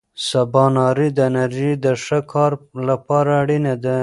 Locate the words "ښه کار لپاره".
2.03-3.31